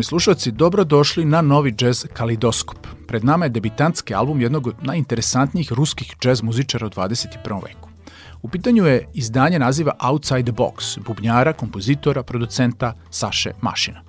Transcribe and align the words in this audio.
Poštovani 0.00 0.22
slušalci, 0.22 0.50
dobrodošli 0.50 1.24
na 1.24 1.42
novi 1.42 1.74
jazz 1.80 2.06
Kalidoskop. 2.12 2.86
Pred 3.06 3.24
nama 3.24 3.44
je 3.44 3.48
debitantski 3.48 4.14
album 4.14 4.40
jednog 4.40 4.66
od 4.66 4.74
najinteresantnijih 4.82 5.72
ruskih 5.72 6.14
jazz 6.24 6.42
muzičara 6.42 6.86
u 6.86 6.90
21. 6.90 7.62
veku. 7.64 7.88
U 8.42 8.48
pitanju 8.48 8.86
je 8.86 9.08
izdanje 9.14 9.58
naziva 9.58 9.92
Outside 10.00 10.42
the 10.42 10.52
Box, 10.52 10.98
bubnjara, 11.06 11.52
kompozitora, 11.52 12.22
producenta 12.22 12.94
Saše 13.10 13.52
Mašina. 13.60 14.02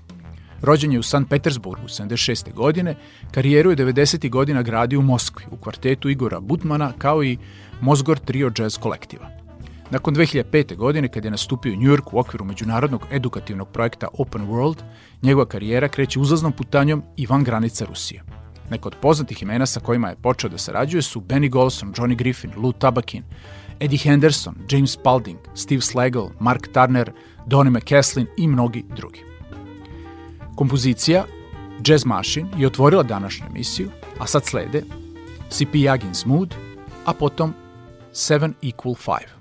Rođen 0.61 0.91
je 0.91 0.99
u 0.99 1.03
St. 1.03 1.27
Petersburgu 1.29 1.87
76. 1.87 2.53
godine, 2.53 2.95
karijeru 3.31 3.69
je 3.69 3.77
90. 3.77 4.29
godina 4.29 4.61
gradio 4.61 4.99
u 4.99 5.03
Moskvi, 5.03 5.45
u 5.51 5.57
kvartetu 5.57 6.09
Igora 6.09 6.39
Butmana, 6.39 6.91
kao 6.97 7.23
i 7.23 7.37
Mozgor 7.81 8.19
Trio 8.19 8.51
Jazz 8.57 8.77
kolektiva. 8.77 9.40
Nakon 9.91 10.15
2005. 10.15 10.75
godine, 10.75 11.07
kad 11.07 11.25
je 11.25 11.31
nastupio 11.31 11.73
u 11.73 11.75
New 11.75 11.91
York 11.91 12.09
u 12.11 12.19
okviru 12.19 12.45
međunarodnog 12.45 13.07
edukativnog 13.11 13.67
projekta 13.67 14.07
Open 14.13 14.47
World, 14.47 14.77
njegova 15.21 15.45
karijera 15.45 15.87
kreće 15.87 16.19
uzlaznom 16.19 16.51
putanjom 16.51 17.03
i 17.17 17.25
van 17.25 17.43
granica 17.43 17.85
Rusije. 17.85 18.23
Neka 18.69 18.87
od 18.87 18.95
poznatih 19.01 19.41
imena 19.41 19.65
sa 19.65 19.79
kojima 19.79 20.09
je 20.09 20.15
počeo 20.15 20.49
da 20.49 20.57
sarađuje 20.57 21.01
su 21.01 21.21
Benny 21.21 21.49
Golson, 21.49 21.93
Johnny 21.93 22.15
Griffin, 22.15 22.51
Lou 22.57 22.71
Tabakin, 22.73 23.23
Eddie 23.79 23.99
Henderson, 23.99 24.55
James 24.69 24.91
Spalding, 24.91 25.39
Steve 25.55 25.81
Slagle, 25.81 26.29
Mark 26.39 26.67
Turner, 26.73 27.11
Donnie 27.45 27.71
McCaslin 27.71 28.27
i 28.37 28.47
mnogi 28.47 28.85
drugi. 28.95 29.19
Kompozicija 30.55 31.25
Jazz 31.85 32.05
Machine 32.05 32.49
je 32.57 32.67
otvorila 32.67 33.03
današnju 33.03 33.45
emisiju, 33.49 33.89
a 34.19 34.27
sad 34.27 34.45
slede 34.45 34.83
C.P. 35.49 35.77
Yagin's 35.77 36.27
Mood, 36.27 36.55
a 37.05 37.13
potom 37.13 37.53
Seven 38.13 38.53
Equal 38.61 38.95
Five. 38.95 39.40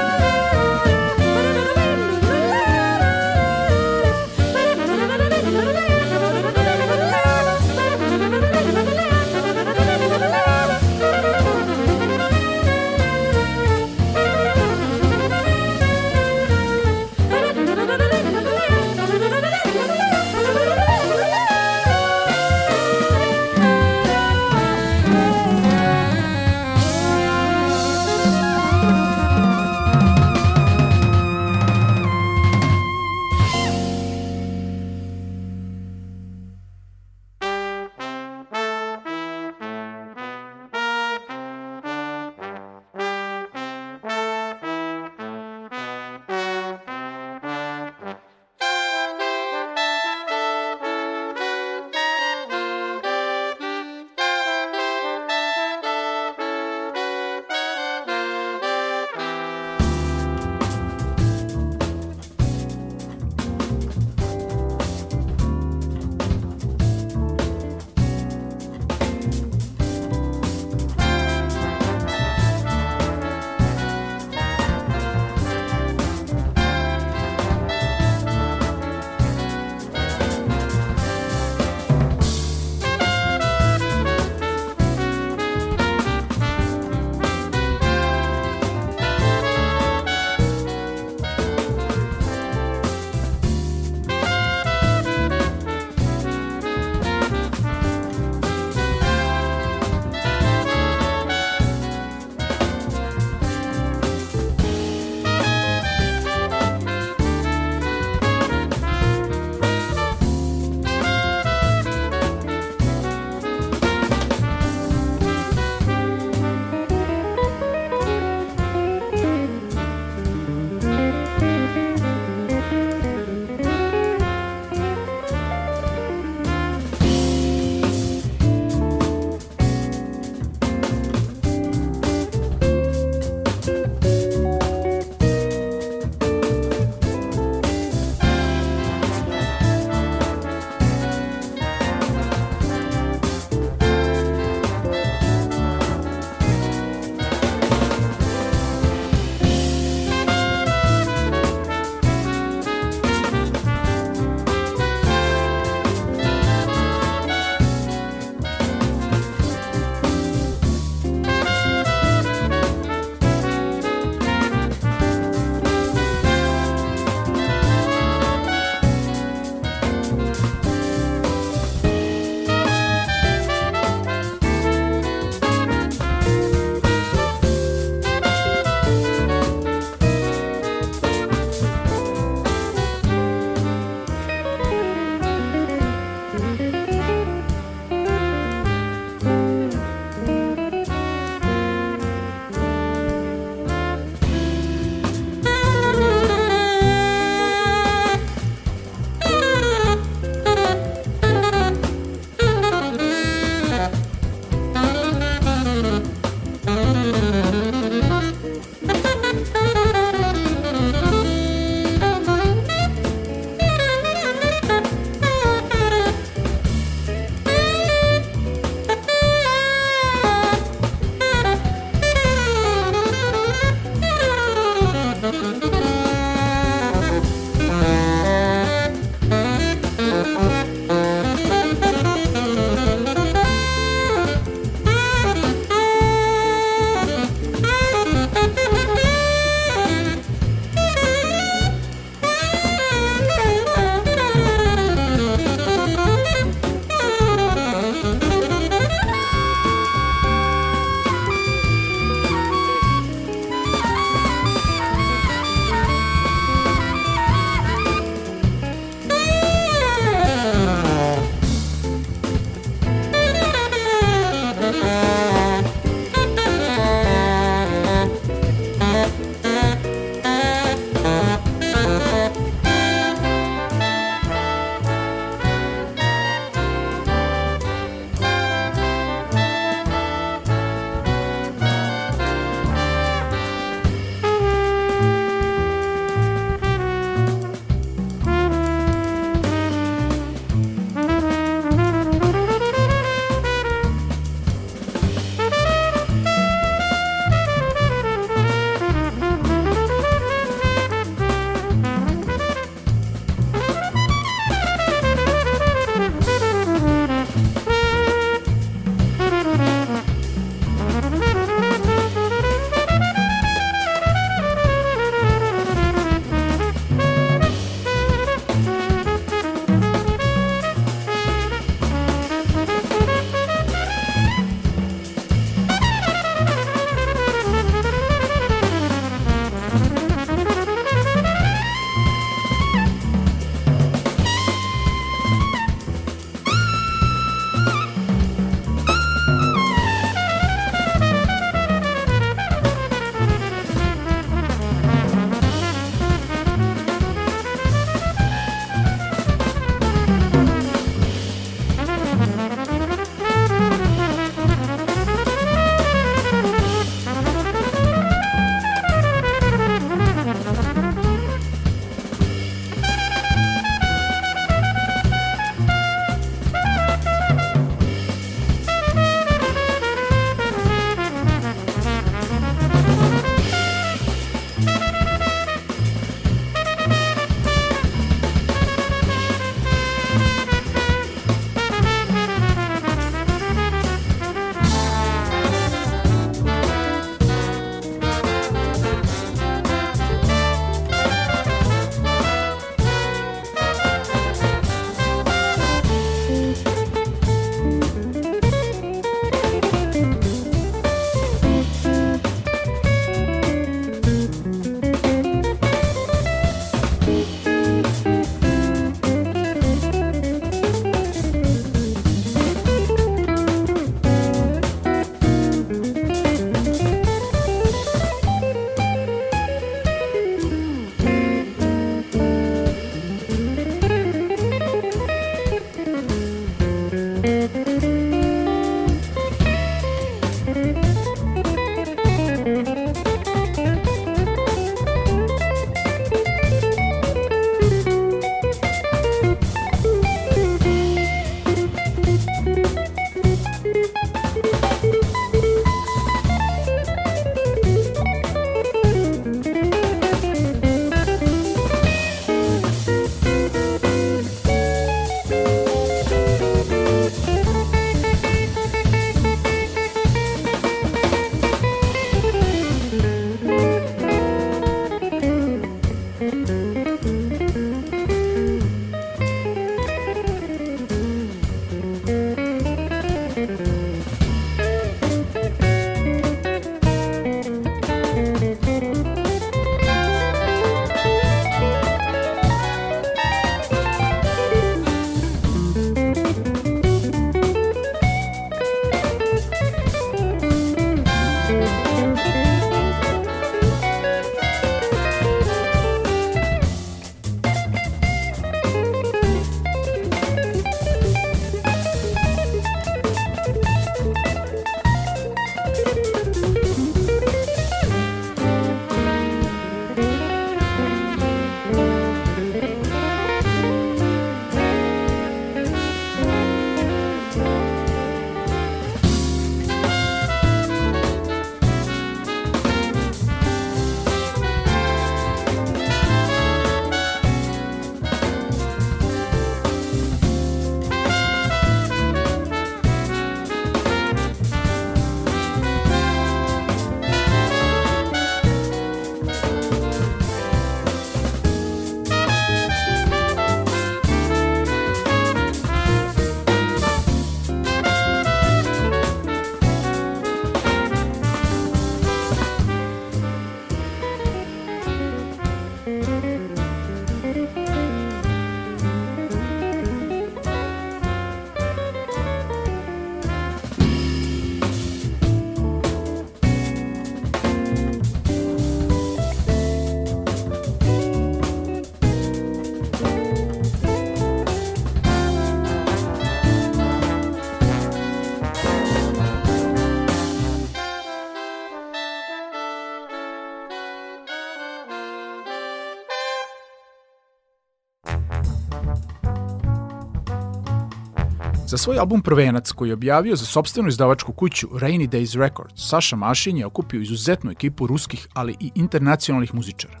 Za 591.70 591.76
svoj 591.76 591.98
album 591.98 592.22
Prvenac, 592.22 592.72
koji 592.72 592.88
je 592.88 592.94
objavio 592.94 593.36
za 593.36 593.44
sobstvenu 593.44 593.88
izdavačku 593.88 594.32
kuću 594.32 594.68
Rainy 594.68 595.08
Days 595.08 595.38
Records, 595.38 595.88
Saša 595.88 596.16
Mašin 596.16 596.56
je 596.56 596.66
okupio 596.66 597.00
izuzetnu 597.00 597.50
ekipu 597.50 597.86
ruskih, 597.86 598.28
ali 598.34 598.56
i 598.60 598.70
internacionalnih 598.74 599.54
muzičara. 599.54 600.00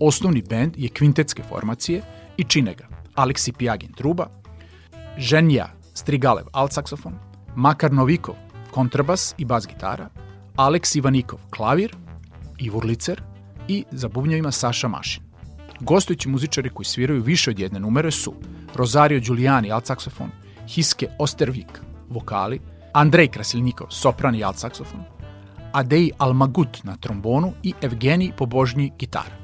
Osnovni 0.00 0.42
bend 0.42 0.74
je 0.76 0.88
kvintetske 0.88 1.42
formacije 1.42 2.02
i 2.36 2.44
čine 2.44 2.74
ga 2.74 2.88
Aleksi 3.14 3.52
Pijagin 3.52 3.92
truba, 3.92 4.26
Ženja 5.16 5.66
Strigalev 5.94 6.44
alt 6.52 6.72
saksofon, 6.72 7.14
Makar 7.56 7.92
Novikov 7.92 8.34
kontrabas 8.70 9.34
i 9.38 9.44
bas 9.44 9.66
gitara, 9.66 10.08
Aleks 10.56 10.94
Ivanikov 10.94 11.38
klavir, 11.50 11.96
Ivor 12.58 12.84
Licer 12.84 13.22
i 13.68 13.84
za 13.90 14.08
bubnjevima 14.08 14.52
Saša 14.52 14.88
Mašin. 14.88 15.22
Gostujući 15.80 16.28
muzičari 16.28 16.70
koji 16.70 16.86
sviraju 16.86 17.22
više 17.22 17.50
od 17.50 17.58
jedne 17.58 17.80
numere 17.80 18.10
su 18.10 18.34
Rosario 18.74 19.20
Giuliani 19.20 19.72
alt 19.72 19.86
saksofon, 19.86 20.30
Hiske 20.68 21.08
Ostervik, 21.18 21.80
vokali, 22.08 22.60
Andrej 22.92 23.28
Krasilnikov, 23.28 23.86
sopran 23.90 24.34
i 24.34 24.44
alt 24.44 24.58
saksofon, 24.58 25.00
Adej 25.72 26.10
Almagut 26.18 26.84
na 26.84 26.96
trombonu 26.96 27.52
i 27.62 27.74
Evgenij 27.82 28.32
Pobožnji 28.36 28.92
gitara. 28.98 29.36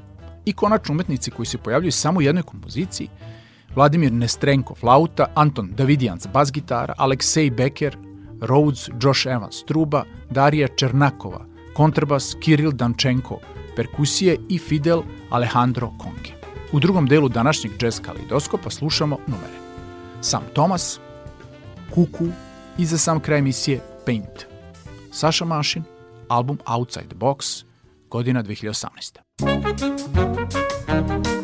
I 0.45 0.53
konačno 0.53 0.93
umetnici 0.93 1.31
koji 1.31 1.45
se 1.45 1.57
pojavljuju 1.57 1.91
samo 1.91 2.19
u 2.19 2.21
jednoj 2.21 2.43
kompoziciji, 2.43 3.09
Vladimir 3.75 4.11
Nestrenko 4.11 4.75
flauta, 4.75 5.25
Anton 5.35 5.71
Davidijans 5.77 6.27
bas 6.33 6.51
gitara, 6.51 6.93
Aleksej 6.97 7.49
Beker, 7.49 7.97
Rhodes, 8.41 8.89
Josh 9.01 9.27
Evans 9.27 9.65
truba, 9.65 10.03
Darija 10.29 10.67
Černakova, 10.67 11.45
kontrabas, 11.73 12.35
Kiril 12.39 12.71
Dančenko, 12.71 13.39
perkusije 13.75 14.37
i 14.49 14.57
Fidel 14.57 15.03
Alejandro 15.29 15.91
Conke. 16.01 16.33
U 16.71 16.79
drugom 16.79 17.05
delu 17.07 17.29
današnjeg 17.29 17.73
jazz 17.81 17.99
kalidoskopa 17.99 18.69
slušamo 18.69 19.17
numere. 19.27 19.59
Sam 20.21 20.43
Thomas, 20.53 20.99
Kuku 21.95 22.25
i 22.77 22.85
za 22.85 22.97
sam 22.97 23.19
kraj 23.19 23.39
emisije 23.39 23.79
Paint. 24.05 24.45
Saša 25.11 25.45
Mašin, 25.45 25.83
album 26.27 26.59
Outside 26.65 27.07
the 27.07 27.15
Box, 27.15 27.63
godina 28.09 28.43
2018. 28.43 31.34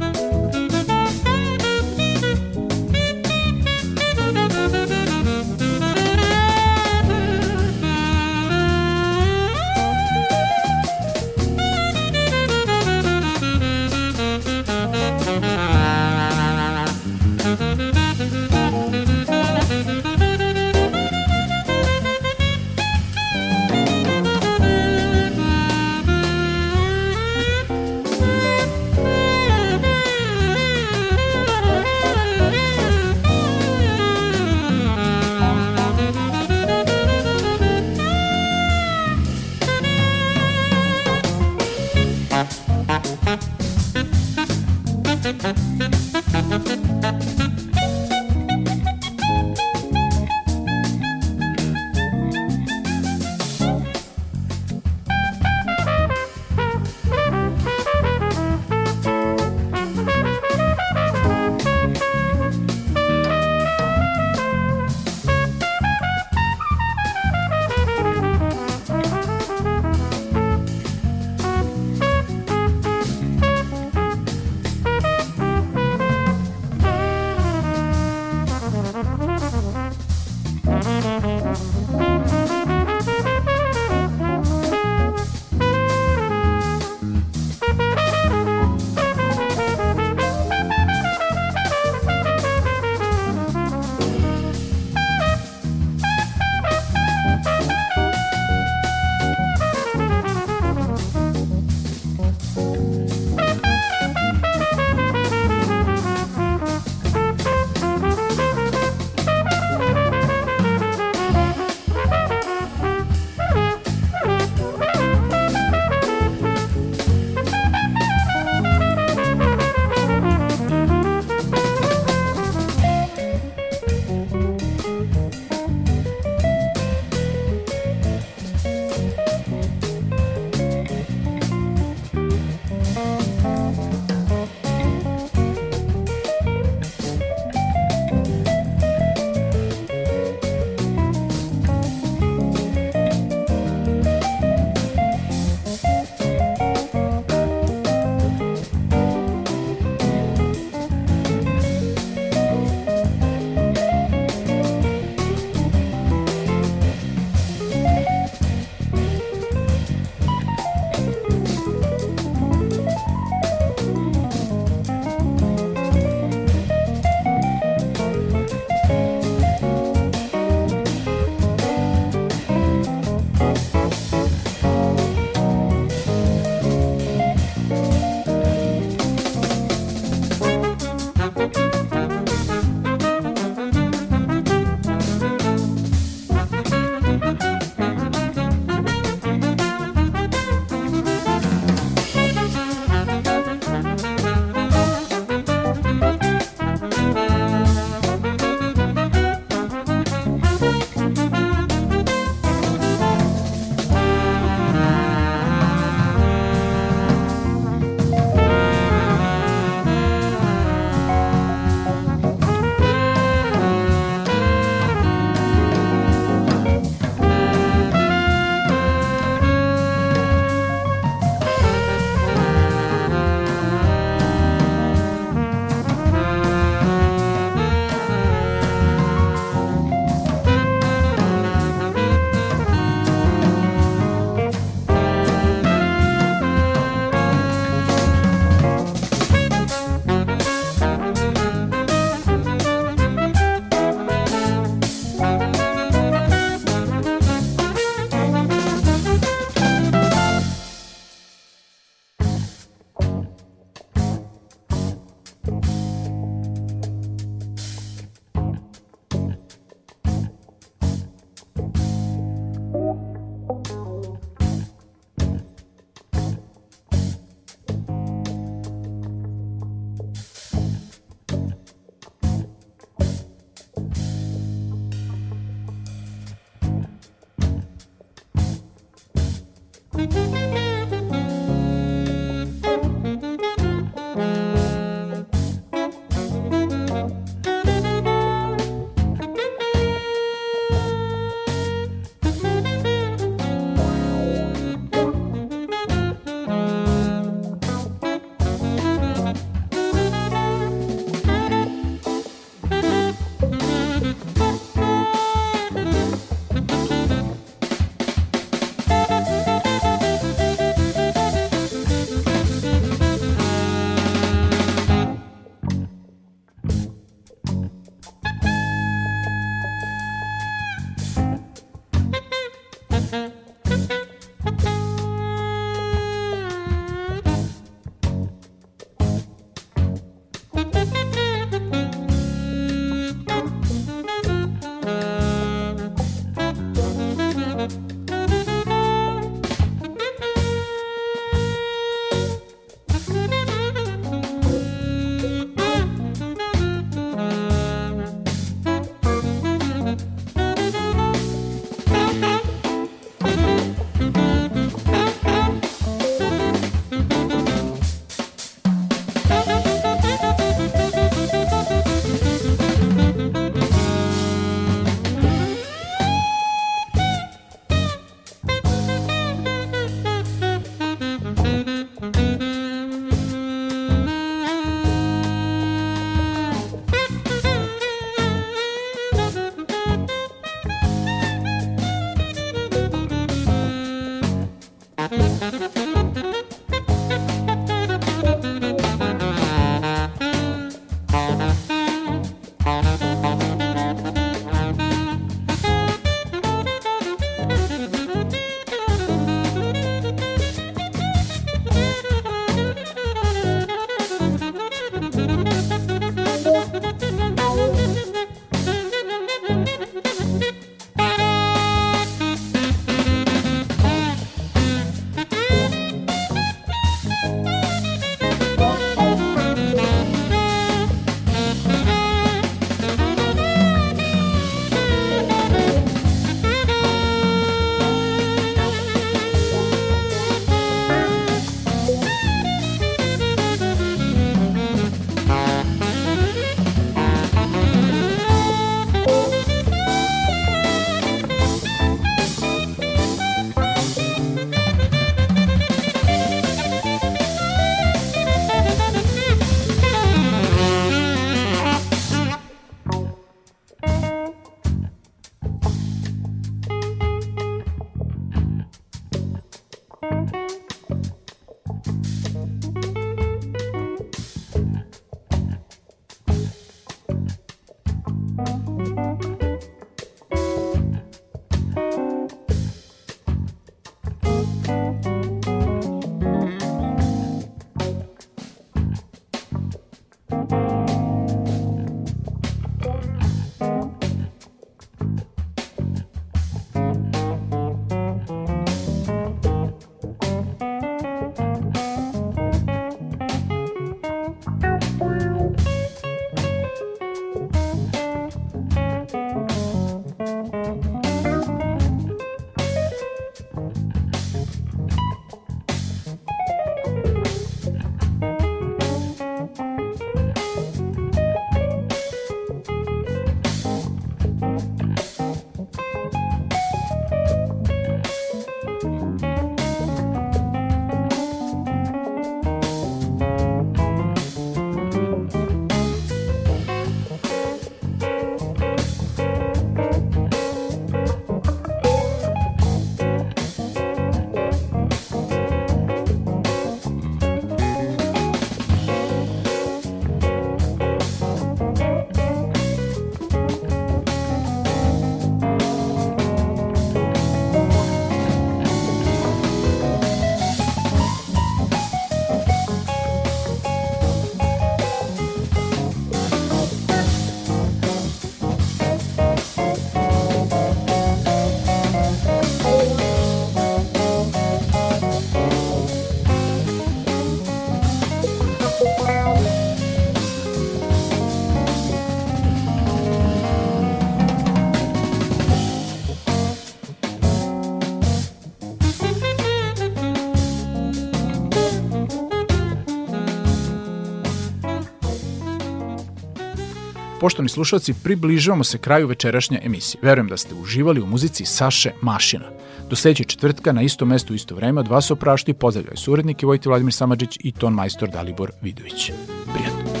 Poštovni 587.21 587.49
slušalci, 587.49 587.93
približavamo 588.03 588.63
se 588.63 588.77
kraju 588.77 589.07
večerašnje 589.07 589.59
emisije. 589.63 589.99
Verujem 590.03 590.27
da 590.27 590.37
ste 590.37 590.55
uživali 590.55 591.01
u 591.01 591.05
muzici 591.05 591.45
Saše 591.45 591.91
Mašina. 592.01 592.45
Do 592.89 592.95
sledećeg 592.95 593.27
četvrtka 593.27 593.71
na 593.71 593.81
isto 593.81 594.05
mesto 594.05 594.33
u 594.33 594.35
isto 594.35 594.55
vreme 594.55 594.79
od 594.79 594.87
vas 594.87 595.11
oprašti 595.11 595.53
pozdravljaju 595.53 595.97
surednike 595.97 596.45
Vojti 596.45 596.69
Vladimir 596.69 596.93
Samadžić 596.93 597.37
i 597.39 597.51
ton 597.51 597.73
majstor 597.73 598.09
Dalibor 598.09 598.51
Vidović. 598.61 599.11
Prijatno. 599.53 600.00